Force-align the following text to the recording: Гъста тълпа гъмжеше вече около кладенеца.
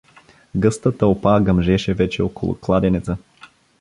Гъста 0.55 0.97
тълпа 0.97 1.39
гъмжеше 1.41 1.93
вече 1.93 2.21
около 2.21 2.55
кладенеца. 2.55 3.17